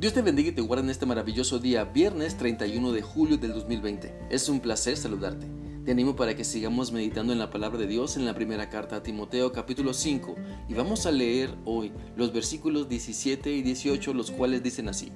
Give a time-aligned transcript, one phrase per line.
[0.00, 3.52] Dios te bendiga y te guarde en este maravilloso día, viernes 31 de julio del
[3.52, 4.28] 2020.
[4.30, 5.46] Es un placer saludarte.
[5.84, 8.96] Te animo para que sigamos meditando en la palabra de Dios en la primera carta
[8.96, 10.36] a Timoteo capítulo 5
[10.70, 15.12] y vamos a leer hoy los versículos 17 y 18 los cuales dicen así.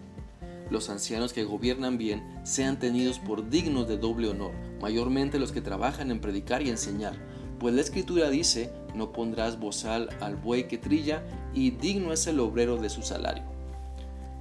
[0.71, 5.63] Los ancianos que gobiernan bien sean tenidos por dignos de doble honor, mayormente los que
[5.63, 7.17] trabajan en predicar y enseñar,
[7.59, 11.25] pues la escritura dice, no pondrás bozal al buey que trilla
[11.55, 13.55] y digno es el obrero de su salario.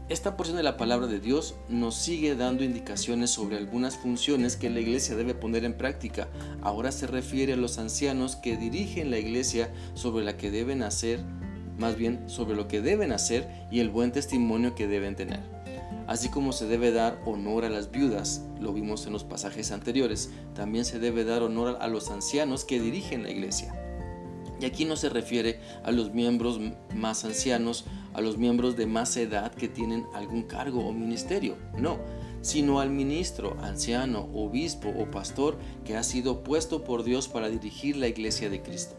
[0.09, 4.69] Esta porción de la palabra de Dios nos sigue dando indicaciones sobre algunas funciones que
[4.69, 6.27] la iglesia debe poner en práctica.
[6.61, 11.23] Ahora se refiere a los ancianos que dirigen la iglesia sobre la que deben hacer,
[11.77, 15.39] más bien sobre lo que deben hacer y el buen testimonio que deben tener.
[16.05, 20.31] Así como se debe dar honor a las viudas, lo vimos en los pasajes anteriores,
[20.53, 23.73] también se debe dar honor a los ancianos que dirigen la iglesia.
[24.63, 26.57] Y aquí no se refiere a los miembros
[26.95, 31.99] más ancianos, a los miembros de más edad que tienen algún cargo o ministerio, no,
[32.39, 37.97] sino al ministro, anciano, obispo o pastor que ha sido puesto por Dios para dirigir
[37.97, 38.95] la iglesia de Cristo.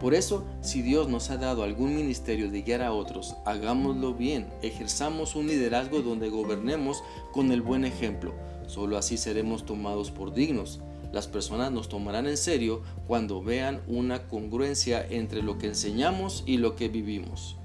[0.00, 4.48] Por eso, si Dios nos ha dado algún ministerio de guiar a otros, hagámoslo bien,
[4.60, 8.34] ejerzamos un liderazgo donde gobernemos con el buen ejemplo.
[8.66, 10.80] Solo así seremos tomados por dignos.
[11.12, 16.58] Las personas nos tomarán en serio cuando vean una congruencia entre lo que enseñamos y
[16.58, 17.56] lo que vivimos.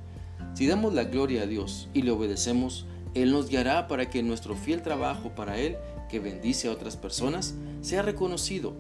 [0.54, 4.56] Si damos la gloria a Dios y le obedecemos, Él nos guiará para que nuestro
[4.56, 5.78] fiel trabajo para Él,
[6.10, 8.74] que bendice a otras personas, sea reconocido.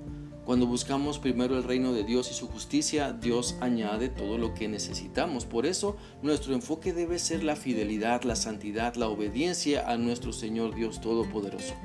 [0.45, 4.67] Cuando buscamos primero el reino de Dios y su justicia, Dios añade todo lo que
[4.67, 5.45] necesitamos.
[5.45, 10.75] Por eso, nuestro enfoque debe ser la fidelidad, la santidad, la obediencia a nuestro Señor
[10.75, 11.75] Dios Todopoderoso.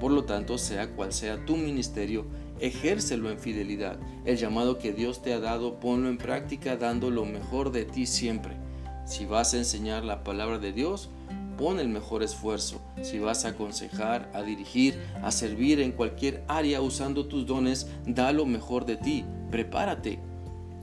[0.00, 2.24] Por lo tanto, sea cual sea tu ministerio,
[2.58, 3.98] ejércelo en fidelidad.
[4.24, 8.06] El llamado que Dios te ha dado, ponlo en práctica dando lo mejor de ti
[8.06, 8.56] siempre.
[9.04, 11.10] Si vas a enseñar la palabra de Dios,
[11.58, 12.80] pon el mejor esfuerzo.
[13.02, 18.32] Si vas a aconsejar, a dirigir, a servir en cualquier área usando tus dones, da
[18.32, 19.26] lo mejor de ti.
[19.50, 20.18] Prepárate.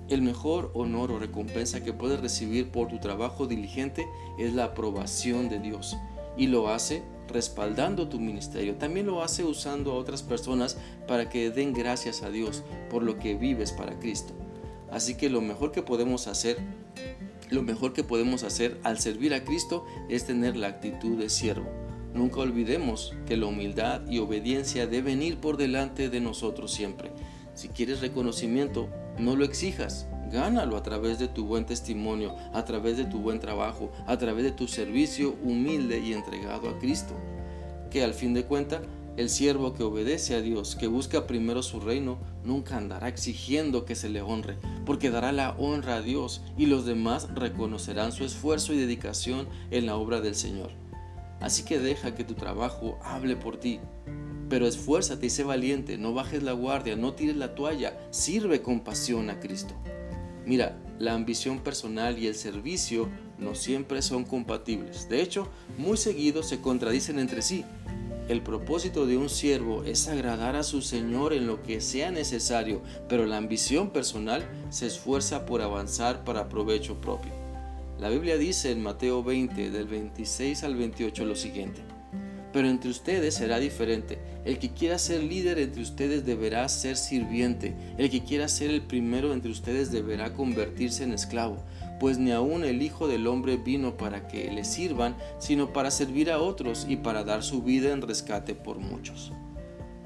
[0.09, 4.05] El mejor honor o recompensa que puedes recibir por tu trabajo diligente
[4.37, 5.97] es la aprobación de Dios.
[6.37, 8.75] Y lo hace respaldando tu ministerio.
[8.75, 10.77] También lo hace usando a otras personas
[11.07, 14.33] para que den gracias a Dios por lo que vives para Cristo.
[14.91, 16.57] Así que lo mejor que podemos hacer,
[17.49, 21.67] lo mejor que podemos hacer al servir a Cristo es tener la actitud de siervo.
[22.13, 27.11] Nunca olvidemos que la humildad y obediencia deben ir por delante de nosotros siempre.
[27.53, 28.89] Si quieres reconocimiento,
[29.19, 33.39] no lo exijas, Gánalo a través de tu buen testimonio, a través de tu buen
[33.39, 37.13] trabajo, a través de tu servicio humilde y entregado a Cristo.
[37.89, 38.81] Que al fin de cuentas,
[39.15, 43.95] el siervo que obedece a Dios, que busca primero su reino, nunca andará exigiendo que
[43.95, 48.73] se le honre, porque dará la honra a Dios y los demás reconocerán su esfuerzo
[48.73, 50.71] y dedicación en la obra del Señor.
[51.39, 53.79] Así que deja que tu trabajo hable por ti,
[54.49, 58.81] pero esfuérzate y sé valiente, no bajes la guardia, no tires la toalla, sirve con
[58.81, 59.73] pasión a Cristo.
[60.47, 65.09] Mira, la ambición personal y el servicio no siempre son compatibles.
[65.09, 67.65] De hecho, muy seguido se contradicen entre sí.
[68.29, 72.81] El propósito de un siervo es agradar a su Señor en lo que sea necesario,
[73.09, 77.33] pero la ambición personal se esfuerza por avanzar para provecho propio.
[77.99, 81.81] La Biblia dice en Mateo 20, del 26 al 28 lo siguiente.
[82.57, 84.17] Pero entre ustedes será diferente.
[84.43, 87.75] El que quiera ser líder entre ustedes deberá ser sirviente.
[87.99, 91.57] El que quiera ser el primero entre ustedes deberá convertirse en esclavo.
[91.99, 96.31] Pues ni aun el Hijo del Hombre vino para que le sirvan, sino para servir
[96.31, 99.31] a otros y para dar su vida en rescate por muchos.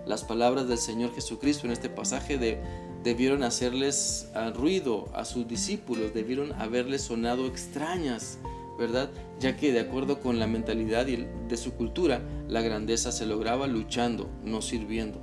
[0.06, 2.59] Las palabras del Señor Jesucristo en este pasaje de,
[3.01, 8.39] debieron hacerles ruido a sus discípulos, debieron haberles sonado extrañas
[8.77, 9.09] ¿verdad?
[9.39, 14.29] Ya que de acuerdo con la mentalidad de su cultura, la grandeza se lograba luchando,
[14.43, 15.19] no sirviendo.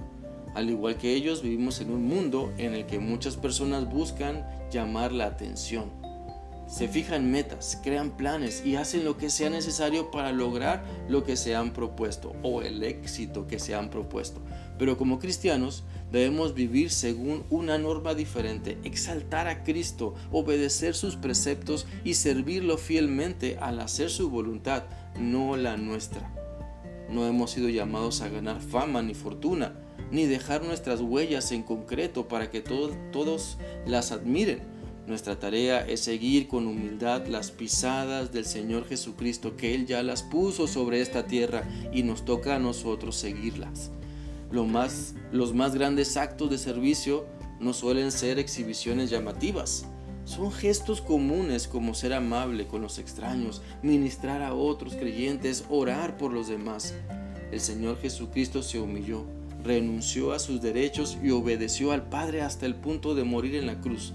[0.55, 5.13] Al igual que ellos, vivimos en un mundo en el que muchas personas buscan llamar
[5.13, 5.91] la atención.
[6.69, 11.35] Se fijan metas, crean planes y hacen lo que sea necesario para lograr lo que
[11.35, 14.43] se han propuesto o el éxito que se han propuesto.
[14.79, 21.87] Pero como cristianos debemos vivir según una norma diferente, exaltar a Cristo, obedecer sus preceptos
[22.05, 24.85] y servirlo fielmente al hacer su voluntad,
[25.19, 26.35] no la nuestra.
[27.09, 29.73] No hemos sido llamados a ganar fama ni fortuna,
[30.11, 33.57] ni dejar nuestras huellas en concreto para que todos,
[33.87, 34.78] las admiren.
[35.09, 40.23] Nuestra tarea es seguir con humildad las pisadas del Señor Jesucristo, que Él ya las
[40.23, 43.91] puso sobre esta tierra y nos toca a nosotros seguirlas
[44.51, 47.27] los más grandes actos de servicio
[47.61, 49.87] no suelen ser exhibiciones llamativas,
[50.25, 56.35] Son gestos comunes como ser amable con los extraños, ministrar a otros creyentes, orar por
[56.35, 56.95] los demás.
[57.51, 59.25] El Señor Jesucristo se humilló,
[59.65, 63.81] renunció a sus derechos y obedeció al Padre hasta el punto de morir en la
[63.81, 64.13] cruz.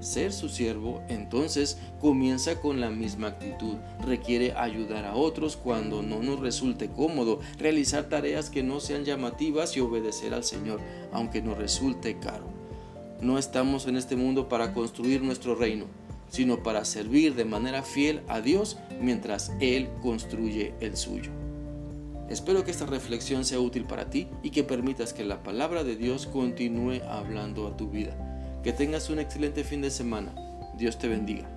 [0.00, 3.76] Ser su siervo entonces comienza con la misma actitud.
[4.06, 9.76] Requiere ayudar a otros cuando no nos resulte cómodo, realizar tareas que no sean llamativas
[9.76, 10.80] y obedecer al Señor,
[11.12, 12.46] aunque nos resulte caro.
[13.20, 15.86] No estamos en este mundo para construir nuestro reino,
[16.30, 21.32] sino para servir de manera fiel a Dios mientras Él construye el suyo.
[22.28, 25.96] Espero que esta reflexión sea útil para ti y que permitas que la palabra de
[25.96, 28.37] Dios continúe hablando a tu vida.
[28.68, 30.30] Que tengas un excelente fin de semana.
[30.74, 31.48] Dios te bendiga.